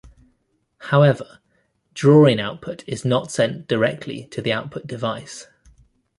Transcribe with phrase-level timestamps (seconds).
[0.79, 1.41] However,
[1.93, 5.45] drawing output is not sent directly to the output device.